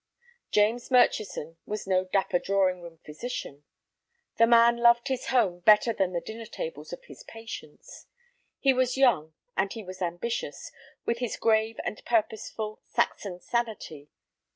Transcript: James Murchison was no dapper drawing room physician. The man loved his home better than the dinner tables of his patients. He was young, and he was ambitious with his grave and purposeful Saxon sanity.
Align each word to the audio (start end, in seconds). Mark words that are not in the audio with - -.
James 0.49 0.89
Murchison 0.89 1.57
was 1.67 1.85
no 1.85 2.05
dapper 2.05 2.39
drawing 2.39 2.81
room 2.81 2.97
physician. 3.05 3.65
The 4.39 4.47
man 4.47 4.77
loved 4.77 5.09
his 5.09 5.27
home 5.27 5.59
better 5.59 5.93
than 5.93 6.11
the 6.11 6.21
dinner 6.21 6.47
tables 6.47 6.91
of 6.91 7.03
his 7.03 7.21
patients. 7.23 8.07
He 8.57 8.73
was 8.73 8.97
young, 8.97 9.35
and 9.55 9.71
he 9.71 9.83
was 9.83 10.01
ambitious 10.01 10.71
with 11.05 11.19
his 11.19 11.37
grave 11.37 11.79
and 11.85 12.03
purposeful 12.03 12.81
Saxon 12.87 13.41
sanity. 13.41 14.09